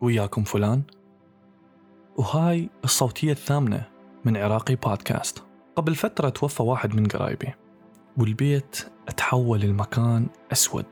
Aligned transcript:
وياكم 0.00 0.44
فلان. 0.44 0.82
وهاي 2.16 2.70
الصوتية 2.84 3.32
الثامنة 3.32 3.88
من 4.24 4.36
عراقي 4.36 4.74
بودكاست. 4.74 5.44
قبل 5.76 5.94
فترة 5.94 6.28
توفى 6.28 6.62
واحد 6.62 6.96
من 6.96 7.06
قرايبي 7.06 7.54
والبيت 8.16 8.86
تحول 9.16 9.64
المكان 9.64 10.26
أسود 10.52 10.86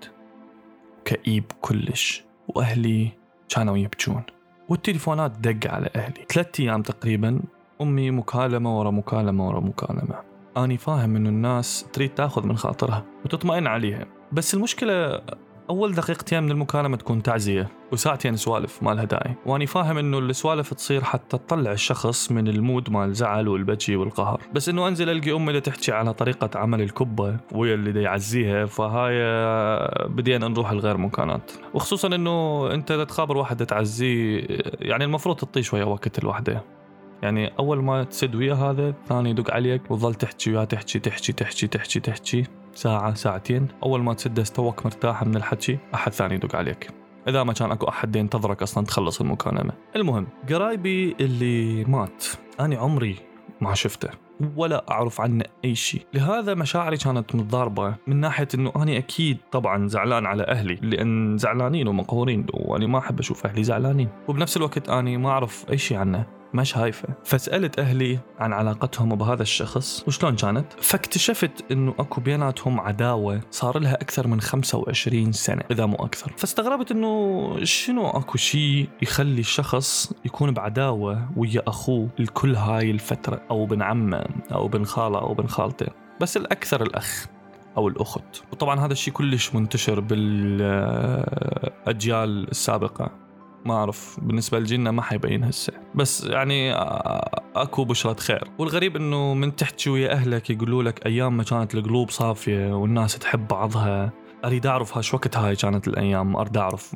كئيب 1.04 1.45
كلش 1.61 2.24
وأهلي 2.48 3.12
كانوا 3.48 3.77
يبكون 3.77 4.23
والتليفونات 4.69 5.30
دق 5.30 5.70
على 5.70 5.91
أهلي. 5.96 6.25
ثلاثة 6.29 6.64
أيام 6.64 6.82
تقريبا 6.82 7.41
أمي 7.80 8.11
مكالمة 8.11 8.79
ورا 8.79 8.91
مكالمة 8.91 9.48
ورا 9.48 9.61
مكالمة. 9.61 10.23
أني 10.57 10.79
فاهم 10.79 11.16
إنه 11.16 11.29
الناس 11.29 11.86
تريد 11.93 12.14
تأخذ 12.14 12.46
من 12.46 12.57
خاطرها 12.57 13.04
وتطمئن 13.25 13.66
عليها. 13.66 14.07
بس 14.32 14.54
المشكلة 14.54 15.23
أول 15.71 15.95
دقيقتين 15.95 16.43
من 16.43 16.51
المكالمة 16.51 16.96
تكون 16.96 17.23
تعزية 17.23 17.69
وساعتين 17.93 18.37
سوالف 18.37 18.82
ما 18.82 18.91
لها 18.91 19.05
داعي 19.05 19.35
وأني 19.46 19.67
فاهم 19.67 19.99
إنه 19.99 20.18
السوالف 20.18 20.75
تصير 20.75 21.04
حتى 21.04 21.39
تطلع 21.39 21.73
الشخص 21.73 22.32
من 22.32 22.49
المود 22.49 22.90
مال 22.90 23.09
الزعل 23.09 23.49
والبكي 23.49 23.96
والقهر. 23.96 24.40
بس 24.53 24.68
إنه 24.68 24.89
أنزل 24.89 25.11
ألقي 25.11 25.32
أمي 25.32 25.49
اللي 25.49 25.61
تحكي 25.61 25.93
على 25.93 26.13
طريقة 26.13 26.59
عمل 26.59 26.82
الكبة 26.82 27.37
ويا 27.53 27.75
اللي 27.75 27.93
دا 27.93 28.00
يعزيها 28.00 28.67
فهاي 28.67 29.14
بدينا 30.09 30.49
نروح 30.49 30.73
لغير 30.73 30.96
مكانات. 30.96 31.53
وخصوصا 31.75 32.09
إنه 32.09 32.69
أنت 32.73 32.92
تخابر 32.92 33.37
واحد 33.37 33.67
تعزيه 33.67 34.47
يعني 34.81 35.05
المفروض 35.05 35.37
تعطيه 35.37 35.61
شوية 35.61 35.84
وقت 35.84 36.19
الوحدة. 36.19 36.64
يعني 37.22 37.52
أول 37.58 37.83
ما 37.83 38.05
تسد 38.05 38.34
ويا 38.34 38.55
هذا 38.55 38.94
ثاني 39.08 39.30
يدق 39.30 39.50
عليك 39.50 39.91
وتظل 39.91 40.14
تحكي 40.14 40.50
وياه 40.50 40.64
تحكي 40.64 40.98
تحكي 40.98 41.33
تحكي 41.33 41.66
تحكي 41.66 42.00
تحكي. 42.00 42.44
ساعة 42.75 43.14
ساعتين. 43.14 43.69
أول 43.83 44.02
ما 44.02 44.14
تسد 44.14 44.44
توك 44.44 44.84
مرتاح 44.84 45.22
من 45.22 45.36
الحكي 45.36 45.78
أحد 45.94 46.12
ثاني 46.12 46.34
يدق 46.34 46.56
عليك. 46.56 46.91
إذا 47.28 47.42
ما 47.42 47.52
كان 47.52 47.70
أكو 47.70 47.89
أحد 47.89 48.16
ينتظرك 48.16 48.62
أصلا 48.62 48.84
تخلص 48.84 49.20
المكالمة. 49.20 49.72
المهم 49.97 50.27
قرايبي 50.50 51.16
اللي 51.20 51.84
مات 51.84 52.25
أنا 52.61 52.77
عمري 52.77 53.17
ما 53.61 53.75
شفته 53.75 54.08
ولا 54.56 54.84
أعرف 54.91 55.20
عنه 55.20 55.45
أي 55.64 55.75
شيء. 55.75 56.03
لهذا 56.14 56.55
مشاعري 56.55 56.97
كانت 56.97 57.34
متضاربة 57.34 57.95
من 58.06 58.17
ناحية 58.17 58.48
أنه 58.55 58.73
أنا 58.77 58.98
أكيد 58.98 59.39
طبعا 59.53 59.89
زعلان 59.89 60.27
على 60.27 60.42
أهلي 60.42 60.75
لأن 60.83 61.39
زعلانين 61.39 61.89
ومقهورين 61.89 62.47
وأنا 62.55 62.86
ما 62.86 62.98
أحب 62.98 63.19
أشوف 63.19 63.47
أهلي 63.47 63.64
زعلانين. 63.64 64.08
وبنفس 64.28 64.56
الوقت 64.56 64.89
أنا 64.89 65.19
ما 65.19 65.28
أعرف 65.28 65.70
أي 65.70 65.78
شيء 65.78 65.97
عنه. 65.97 66.27
ما 66.55 66.64
شايفه 66.64 67.08
فسألت 67.25 67.78
أهلي 67.78 68.19
عن 68.39 68.52
علاقتهم 68.52 69.14
بهذا 69.14 69.42
الشخص 69.42 70.05
وشلون 70.08 70.36
كانت؟ 70.36 70.72
فاكتشفت 70.72 71.72
أنه 71.72 71.94
أكو 71.98 72.20
بيناتهم 72.20 72.80
عداوة 72.80 73.41
صار 73.50 73.78
لها 73.78 73.94
أكثر 73.94 74.27
من 74.27 74.41
25 74.41 75.33
سنة 75.33 75.62
إذا 75.70 75.86
مو 75.86 75.97
أكثر. 75.97 76.33
فاستغربت 76.36 76.91
أنه 76.91 77.56
شنو 77.64 78.08
أكو 78.08 78.39
شيء 78.39 78.89
يخلي 79.02 79.41
الشخص 79.41 80.12
يكون 80.24 80.50
بعداوة 80.50 81.28
ويا 81.36 81.62
أخوه 81.69 82.08
الكل 82.20 82.55
هاي 82.56 82.91
الفترة 82.91 83.42
أو 83.50 83.67
بن 83.67 83.83
عمه 83.83 84.24
أو 84.52 84.69
بن 84.69 84.84
خالة 84.84 85.19
أو 85.19 85.34
بن 85.34 85.47
خالته. 85.47 85.86
بس 86.20 86.36
الأكثر 86.36 86.83
الأخ 86.83 87.27
أو 87.77 87.89
الأخت. 87.89 88.42
وطبعا 88.52 88.80
هذا 88.80 88.92
الشيء 88.92 89.14
كلش 89.14 89.55
منتشر 89.55 90.00
بالأجيال 90.00 91.11
السابقة. 92.50 93.26
ما 93.67 93.75
أعرف 93.75 94.20
بالنسبة 94.22 94.59
لجينا 94.59 94.91
ما 94.91 95.03
حيبين 95.03 95.45
هسه. 95.45 95.72
بس 95.95 96.25
يعني 96.25 96.72
أكو 97.56 97.84
بشرة 97.84 98.20
خير. 98.20 98.45
والغريب 98.58 98.97
إنه 98.97 99.34
من 99.34 99.56
تحكي 99.56 99.91
ويا 99.91 100.12
أهلك 100.12 100.50
يقولوا 100.50 100.83
لك 100.83 101.06
أيام 101.06 101.36
ما 101.36 101.42
كانت 101.42 101.75
القلوب 101.75 102.11
صافية 102.11 102.77
والناس 102.77 103.19
تحب 103.19 103.48
بعضها. 103.48 104.12
أريد 104.45 104.67
أعرف 104.67 104.97
هاش 104.97 105.14
وقت 105.14 105.36
هاي 105.36 105.56
كانت 105.56 105.89
الأيام 105.89 106.36
أريد 106.36 106.56
أعرف. 106.56 106.95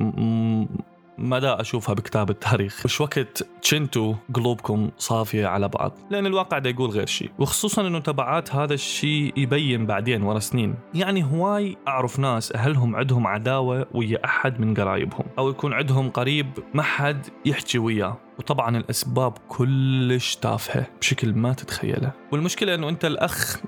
مدى 1.21 1.49
أشوفها 1.49 1.95
بكتاب 1.95 2.31
التاريخ؟ 2.31 2.83
وش 2.85 3.01
وقت 3.01 3.47
كنتوا 3.71 4.15
قلوبكم 4.35 4.91
صافية 4.99 5.47
على 5.47 5.69
بعض. 5.69 5.93
لأن 6.11 6.27
الواقع 6.27 6.59
دا 6.59 6.71
يقول 6.71 6.91
غير 6.91 7.07
شيء 7.07 7.31
وخصوصا 7.39 7.87
إنه 7.87 7.99
تبعات 7.99 8.55
هذا 8.55 8.75
الشيء 8.75 9.33
يبين 9.37 9.87
بعدين 9.87 10.23
ورا 10.23 10.39
سنين. 10.39 10.75
يعني 10.95 11.25
هواي 11.25 11.77
أعرف 11.89 12.19
ناس 12.19 12.53
أهلهم 12.53 12.97
عندهم 12.97 13.27
عداوة 13.27 13.87
ويا 13.95 14.25
أحد 14.25 14.61
من 14.61 14.75
قرايبهم. 14.75 15.25
أو 15.39 15.51
يكون 15.51 15.73
عندهم 15.73 16.11
قريب 16.11 16.47
ما 16.75 16.83
حد 16.83 17.27
يحكي 17.45 17.79
وياه. 17.79 18.17
وطبعا 18.39 18.77
الأسباب 18.77 19.33
كلش 19.49 20.37
تافهة 20.37 20.87
بشكل 21.01 21.35
ما 21.35 21.53
تتخيله. 21.53 22.13
والمشكلة 22.33 22.75
إنه 22.75 22.89
أنت 22.89 23.05
الأخ 23.05 23.61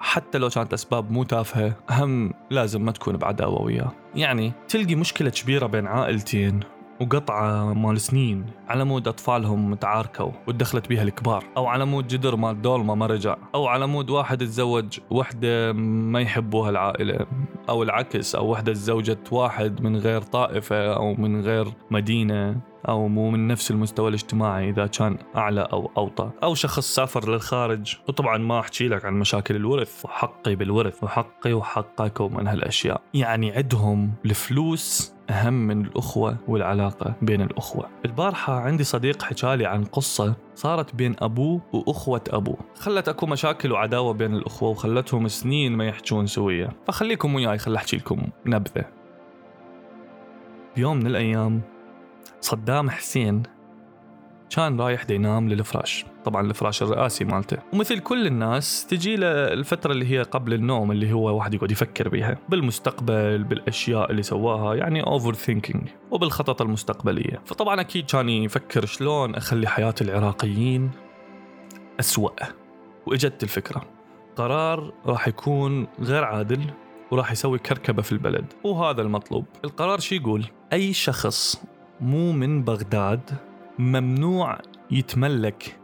حتى 0.00 0.38
لو 0.38 0.48
كانت 0.48 0.72
أسباب 0.72 1.10
مو 1.10 1.24
تافهة 1.24 1.76
هم 1.90 2.32
لازم 2.50 2.84
ما 2.84 2.92
تكون 2.92 3.16
بعداوة 3.16 3.62
وياه. 3.62 3.92
يعني 4.14 4.52
تلقي 4.68 4.94
مشكلة 4.94 5.30
كبيرة 5.30 5.66
بين 5.66 5.86
عائلتين 5.86 6.60
وقطعة 7.00 7.74
مال 7.74 8.00
سنين 8.00 8.46
على 8.68 8.84
مود 8.84 9.08
أطفالهم 9.08 9.74
تعاركوا 9.74 10.30
ودخلت 10.46 10.88
بيها 10.88 11.02
الكبار 11.02 11.44
أو 11.56 11.66
على 11.66 11.84
مود 11.84 12.06
جدر 12.06 12.36
مال 12.36 12.62
دولمة 12.62 12.94
ما 12.94 13.06
رجع 13.06 13.36
أو 13.54 13.66
على 13.66 13.86
مود 13.86 14.10
واحد 14.10 14.38
تزوج 14.38 14.98
وحدة 15.10 15.72
ما 15.72 16.20
يحبوها 16.20 16.70
العائلة 16.70 17.26
أو 17.68 17.82
العكس 17.82 18.34
أو 18.34 18.50
وحدة 18.50 18.72
تزوجت 18.72 19.32
واحد 19.32 19.82
من 19.82 19.96
غير 19.96 20.20
طائفة 20.22 20.94
أو 20.94 21.14
من 21.14 21.40
غير 21.40 21.66
مدينة 21.90 22.60
أو 22.88 23.08
مو 23.08 23.30
من 23.30 23.48
نفس 23.48 23.70
المستوى 23.70 24.08
الاجتماعي 24.08 24.70
إذا 24.70 24.86
كان 24.86 25.18
أعلى 25.36 25.60
أو 25.60 25.90
أوطى 25.96 26.30
أو 26.42 26.54
شخص 26.54 26.94
سافر 26.94 27.30
للخارج. 27.30 27.96
وطبعا 28.08 28.38
ما 28.38 28.60
أحكي 28.60 28.88
لك 28.88 29.04
عن 29.04 29.14
مشاكل 29.14 29.56
الورث 29.56 30.04
وحقي 30.04 30.54
بالورث 30.54 31.04
وحقي 31.04 31.52
وحقك 31.52 32.20
ومن 32.20 32.46
هالأشياء. 32.46 33.02
يعني 33.14 33.52
عندهم 33.52 34.12
الفلوس 34.24 35.14
أهم 35.30 35.66
من 35.66 35.84
الأخوة 35.84 36.36
والعلاقة 36.48 37.14
بين 37.22 37.42
الأخوة. 37.42 37.88
البارحة 38.04 38.60
عندي 38.60 38.84
صديق 38.84 39.22
حكالي 39.22 39.66
عن 39.66 39.84
قصة 39.84 40.34
صارت 40.54 40.94
بين 40.94 41.16
أبوه 41.18 41.60
وأخوة 41.72 42.24
أبوه. 42.30 42.58
خلت 42.74 43.08
أكو 43.08 43.26
مشاكل 43.26 43.72
وعداوة 43.72 44.12
بين 44.12 44.34
الأخوة 44.34 44.68
وخلتهم 44.68 45.28
سنين 45.28 45.76
ما 45.76 45.86
يحجون 45.86 46.26
سوية. 46.26 46.68
فخليكم 46.86 47.34
وياي 47.34 47.58
خل 47.58 47.74
أحكي 47.74 47.96
لكم 47.96 48.22
نبذة. 48.46 48.84
بيوم 50.76 50.96
من 50.96 51.06
الأيام 51.06 51.60
صدام 52.40 52.90
حسين 52.90 53.42
كان 54.50 54.80
رايح 54.80 55.10
ينام 55.10 55.48
للفراش. 55.48 56.04
طبعا 56.24 56.46
الفراش 56.46 56.82
الرئاسي 56.82 57.24
مالته. 57.24 57.56
ومثل 57.72 57.98
كل 57.98 58.26
الناس 58.26 58.86
تجي 58.86 59.16
له 59.16 59.28
الفترة 59.28 59.92
اللي 59.92 60.10
هي 60.10 60.22
قبل 60.22 60.54
النوم 60.54 60.92
اللي 60.92 61.12
هو 61.12 61.36
واحد 61.36 61.54
يقعد 61.54 61.70
يفكر 61.70 62.08
بيها. 62.08 62.38
بالمستقبل 62.48 63.44
بالأشياء 63.44 64.10
اللي 64.10 64.22
سواها 64.22 64.74
يعني 64.74 65.02
overthinking 65.02 65.88
وبالخطط 66.10 66.62
المستقبلية. 66.62 67.40
فطبعا 67.44 67.80
أكيد 67.80 68.06
كان 68.06 68.28
يفكر 68.28 68.86
شلون 68.86 69.34
أخلي 69.34 69.68
حياة 69.68 69.94
العراقيين 70.00 70.90
أسوأ. 72.00 72.30
وإجت 73.06 73.42
الفكرة. 73.42 73.82
قرار 74.36 74.92
راح 75.06 75.28
يكون 75.28 75.86
غير 76.00 76.24
عادل 76.24 76.60
وراح 77.10 77.32
يسوي 77.32 77.58
كركبة 77.58 78.02
في 78.02 78.12
البلد. 78.12 78.44
وهذا 78.64 79.02
المطلوب. 79.02 79.44
القرار 79.64 80.00
شي 80.00 80.16
يقول؟ 80.16 80.46
أي 80.72 80.92
شخص 80.92 81.62
مو 82.00 82.32
من 82.32 82.62
بغداد 82.62 83.30
ممنوع 83.80 84.58
يتملك 84.90 85.78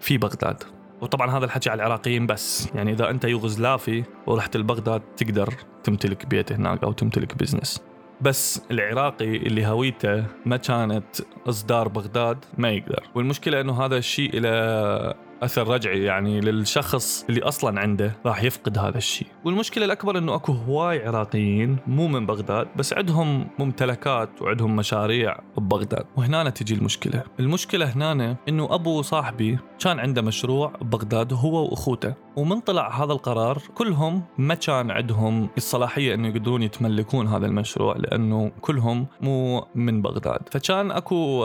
في 0.00 0.18
بغداد. 0.18 0.62
وطبعا 1.00 1.38
هذا 1.38 1.44
الحكي 1.44 1.70
على 1.70 1.82
العراقيين 1.82 2.26
بس. 2.26 2.68
يعني 2.74 2.92
إذا 2.92 3.10
أنت 3.10 3.24
يوغزلافي 3.24 4.04
ورحت 4.26 4.56
لبغداد 4.56 5.00
تقدر 5.16 5.54
تمتلك 5.84 6.26
بيت 6.26 6.52
هناك 6.52 6.84
أو 6.84 6.92
تمتلك 6.92 7.38
بزنس 7.38 7.82
بس 8.20 8.62
العراقي 8.70 9.36
اللي 9.36 9.66
هويته 9.66 10.24
ما 10.46 10.56
كانت 10.56 11.04
إصدار 11.48 11.88
بغداد 11.88 12.44
ما 12.58 12.70
يقدر. 12.70 13.02
والمشكلة 13.14 13.60
إنه 13.60 13.84
هذا 13.84 13.96
الشيء 13.96 14.38
إلى 14.38 15.14
أثر 15.44 15.68
رجعي 15.68 16.02
يعني 16.02 16.40
للشخص 16.40 17.24
اللي 17.28 17.42
أصلا 17.42 17.80
عنده 17.80 18.16
راح 18.26 18.42
يفقد 18.42 18.78
هذا 18.78 18.98
الشيء. 18.98 19.28
والمشكلة 19.44 19.84
الأكبر 19.84 20.18
إنه 20.18 20.34
أكو 20.34 20.52
هواي 20.52 21.06
عراقيين 21.06 21.76
مو 21.86 22.08
من 22.08 22.26
بغداد 22.26 22.68
بس 22.76 22.92
عندهم 22.92 23.48
ممتلكات 23.58 24.42
وعندهم 24.42 24.76
مشاريع 24.76 25.38
ببغداد 25.56 26.06
وهنا 26.16 26.50
تجي 26.50 26.74
المشكلة. 26.74 27.22
المشكلة 27.40 27.86
هنا 27.86 28.36
إنه 28.48 28.74
أبو 28.74 29.02
صاحبي 29.02 29.58
كان 29.78 29.98
عنده 29.98 30.22
مشروع 30.22 30.72
ببغداد 30.80 31.32
هو 31.32 31.64
وأخوته 31.70 32.14
ومن 32.36 32.60
طلع 32.60 33.04
هذا 33.04 33.12
القرار 33.12 33.58
كلهم 33.74 34.22
ما 34.38 34.54
كان 34.54 34.90
عندهم 34.90 35.48
الصلاحية 35.56 36.14
إنه 36.14 36.28
يقدرون 36.28 36.62
يتملكون 36.62 37.26
هذا 37.26 37.46
المشروع 37.46 37.96
لأنه 37.96 38.52
كلهم 38.60 39.06
مو 39.20 39.66
من 39.74 40.02
بغداد. 40.02 40.40
فكان 40.50 40.90
أكو 40.90 41.44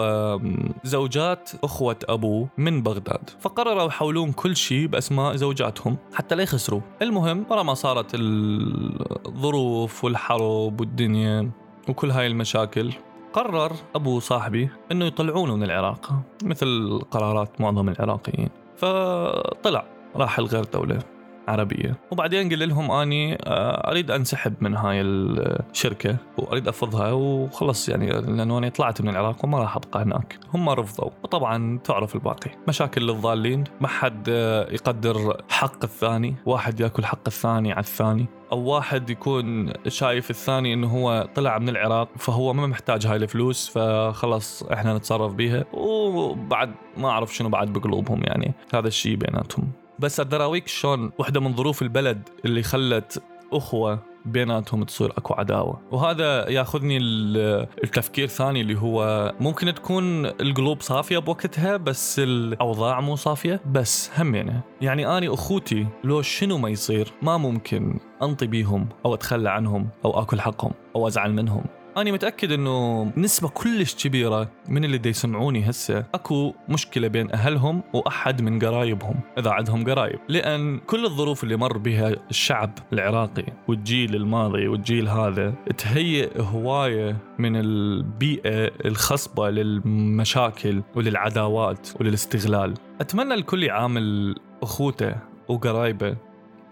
زوجات 0.83 1.51
أخوة 1.63 1.95
ابوه 2.09 2.49
من 2.57 2.83
بغداد 2.83 3.29
فقرروا 3.39 3.88
يحولون 3.89 4.31
كل 4.31 4.55
شيء 4.55 4.87
بأسماء 4.87 5.35
زوجاتهم 5.35 5.97
حتى 6.13 6.35
لا 6.35 6.43
يخسروا. 6.43 6.81
المهم 7.01 7.45
ورا 7.49 7.63
ما 7.63 7.73
صارت 7.73 8.11
الظروف 8.15 10.03
والحرب 10.03 10.81
والدنيا 10.81 11.51
وكل 11.89 12.11
هاي 12.11 12.27
المشاكل 12.27 12.93
قرر 13.33 13.71
أبو 13.95 14.19
صاحبي 14.19 14.69
إنه 14.91 15.05
يطلعونه 15.05 15.55
من 15.55 15.63
العراق 15.63 16.13
مثل 16.43 16.99
قرارات 17.11 17.61
معظم 17.61 17.89
العراقيين. 17.89 18.49
فطلع 18.77 19.85
راح 20.15 20.39
لغير 20.39 20.63
دولة. 20.63 20.99
عربية. 21.49 21.97
وبعدين 22.11 22.49
قل 22.49 22.69
لهم 22.69 22.91
أني 22.91 23.33
آه، 23.33 23.91
أريد 23.91 24.11
أنسحب 24.11 24.53
من 24.61 24.75
هاي 24.75 25.01
الشركة 25.01 26.17
وأريد 26.37 26.67
افضها 26.67 27.11
وخلص 27.11 27.89
يعني 27.89 28.09
لأنه 28.09 28.57
أنا 28.57 28.69
طلعت 28.69 29.01
من 29.01 29.09
العراق 29.09 29.45
وما 29.45 29.59
راح 29.59 29.75
أبقى 29.75 30.03
هناك. 30.03 30.39
هم 30.53 30.69
رفضوا. 30.69 31.09
وطبعا 31.23 31.79
تعرف 31.83 32.15
الباقي. 32.15 32.51
مشاكل 32.67 33.01
للضالين. 33.01 33.63
ما 33.81 33.87
حد 33.87 34.29
آه، 34.29 34.71
يقدر 34.71 35.43
حق 35.49 35.83
الثاني. 35.83 36.35
واحد 36.45 36.79
يأكل 36.79 37.05
حق 37.05 37.27
الثاني 37.27 37.71
على 37.71 37.79
الثاني. 37.79 38.25
أو 38.51 38.59
واحد 38.59 39.09
يكون 39.09 39.73
شايف 39.87 40.29
الثاني 40.29 40.73
إنه 40.73 40.87
هو 40.87 41.29
طلع 41.35 41.59
من 41.59 41.69
العراق 41.69 42.09
فهو 42.17 42.53
ما 42.53 42.67
محتاج 42.67 43.07
هاي 43.07 43.15
الفلوس 43.15 43.69
فخلص 43.69 44.63
إحنا 44.63 44.97
نتصرف 44.97 45.33
بيها. 45.33 45.65
وبعد 45.73 46.71
ما 46.97 47.09
أعرف 47.09 47.35
شنو 47.35 47.49
بعد 47.49 47.73
بقلوبهم 47.73 48.21
يعني. 48.23 48.53
هذا 48.73 48.87
الشيء 48.87 49.15
بيناتهم. 49.15 49.71
بس 49.99 50.19
أقدر 50.19 50.37
اراويك 50.37 50.67
شلون 50.67 51.11
واحدة 51.17 51.39
من 51.39 51.55
ظروف 51.55 51.81
البلد 51.81 52.29
اللي 52.45 52.63
خلت 52.63 53.23
أخوة 53.53 53.99
بيناتهم 54.25 54.83
تصير 54.83 55.11
أكو 55.17 55.33
عداوة. 55.33 55.81
وهذا 55.91 56.49
ياخذني 56.49 56.97
التفكير 56.97 58.27
ثاني 58.27 58.61
اللي 58.61 58.79
هو 58.79 59.33
ممكن 59.39 59.73
تكون 59.73 60.25
القلوب 60.25 60.81
صافية 60.81 61.17
بوقتها 61.17 61.77
بس 61.77 62.19
الأوضاع 62.19 63.01
مو 63.01 63.15
صافية 63.15 63.61
بس 63.71 64.11
هم 64.17 64.35
يعني. 64.35 64.61
يعني 64.81 65.17
اني 65.17 65.33
أخوتي 65.33 65.87
لو 66.03 66.21
شنو 66.21 66.57
ما 66.57 66.69
يصير 66.69 67.13
ما 67.21 67.37
ممكن 67.37 67.99
أنطي 68.21 68.47
بيهم 68.47 68.89
أو 69.05 69.13
أتخلى 69.13 69.49
عنهم 69.49 69.89
أو 70.05 70.21
أكل 70.21 70.41
حقهم 70.41 70.71
أو 70.95 71.07
أزعل 71.07 71.33
منهم. 71.33 71.63
أنا 71.97 72.11
متأكد 72.11 72.51
إنه 72.51 73.03
نسبة 73.17 73.49
كلش 73.49 74.07
كبيرة 74.07 74.51
من 74.69 74.85
اللي 74.85 74.97
دي 74.97 75.09
يسمعوني 75.09 75.69
هسه 75.69 76.05
أكو 76.13 76.53
مشكلة 76.69 77.07
بين 77.07 77.31
أهلهم 77.31 77.81
وأحد 77.93 78.41
من 78.41 78.59
قرايبهم 78.59 79.19
إذا 79.37 79.51
عندهم 79.51 79.89
قرايب. 79.89 80.19
لأن 80.27 80.79
كل 80.79 81.05
الظروف 81.05 81.43
اللي 81.43 81.55
مر 81.55 81.77
بها 81.77 82.15
الشعب 82.29 82.71
العراقي 82.93 83.45
والجيل 83.67 84.15
الماضي 84.15 84.67
والجيل 84.67 85.07
هذا 85.09 85.53
تهيئ 85.77 86.41
هواية 86.41 87.17
من 87.39 87.55
البيئة 87.55 88.71
الخصبة 88.85 89.49
للمشاكل 89.49 90.81
وللعداوات 90.95 91.87
وللاستغلال. 91.99 92.73
أتمنى 93.01 93.33
الكل 93.33 93.63
يعامل 93.63 94.35
أخوته 94.63 95.15
وقرايبه 95.47 96.17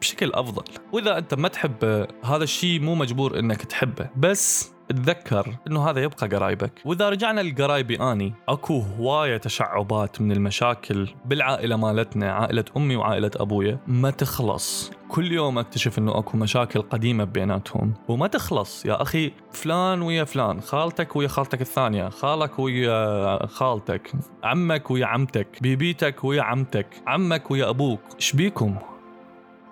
بشكل 0.02 0.32
أفضل. 0.34 0.64
وإذا 0.92 1.18
أنت 1.18 1.34
ما 1.34 1.48
تحبه 1.48 2.08
هذا 2.24 2.44
الشيء 2.44 2.80
مو 2.82 2.96
مجبور 2.96 3.40
إنك 3.40 3.62
تحبه. 3.62 4.10
بس 4.18 4.77
تذكر 4.90 5.56
إنه 5.68 5.90
هذا 5.90 6.04
يبقى 6.04 6.28
قرايبك. 6.28 6.72
وإذا 6.86 7.10
رجعنا 7.10 7.42
لقرايبي 7.42 7.96
آني 7.96 8.34
أكو 8.50 8.80
هواية 8.80 9.38
تشعبات 9.38 10.22
من 10.22 10.32
المشاكل 10.32 11.10
بالعائلة 11.26 11.76
مالتنا 11.76 12.32
عائلة 12.32 12.66
أمي 12.78 12.96
وعائلة 12.96 13.32
أبويا. 13.36 13.80
ما 13.88 14.10
تخلص. 14.10 14.92
كل 15.10 15.32
يوم 15.32 15.60
أكتشف 15.60 16.00
إنه 16.00 16.18
أكو 16.18 16.38
مشاكل 16.38 16.82
قديمة 16.82 17.24
بيناتهم. 17.24 17.94
وما 18.08 18.28
تخلص. 18.28 18.86
يا 18.86 19.02
أخي 19.02 19.32
فلان 19.52 20.02
ويا 20.02 20.24
فلان 20.24 20.62
خالتك 20.62 21.16
ويا 21.16 21.28
خالتك 21.28 21.62
الثانية 21.62 22.10
خالك 22.10 22.60
ويا 22.60 23.46
خالتك 23.46 24.12
عمك 24.44 24.92
ويا 24.92 25.06
عمتك 25.06 25.48
بيبيتك 25.62 26.24
ويا 26.24 26.42
عمتك 26.42 26.88
عمك 27.08 27.52
ويا 27.52 27.70
أبوك. 27.70 28.00
إيش 28.16 28.36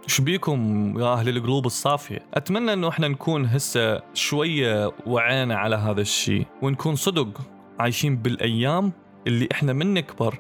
بيكم 0.06 0.14
إيش 0.14 0.22
بيكم 0.22 0.94
يا 1.00 1.14
أهل 1.14 1.30
القلوب 1.30 1.66
الصافية؟ 1.66 2.20
أتمنى 2.34 2.74
إنه 2.74 2.90
إحنا 2.90 3.08
نكون 3.08 3.46
هسه 3.46 4.02
شوية 4.14 4.92
وعينا 5.06 5.56
على 5.56 5.76
هذا 5.76 6.02
الشيء 6.02 6.46
ونكون 6.62 6.96
صدق 6.96 7.42
عايشين 7.80 8.16
بالأيام 8.16 8.92
اللي 9.28 9.50
إحنا 9.52 9.74
من 9.74 9.94
نكبر 9.94 10.40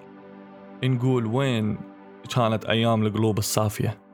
نقول 0.84 1.26
وين 1.26 1.78
كانت 2.36 2.66
أيام 2.66 3.06
القلوب 3.06 3.38
الصافية. 3.38 4.05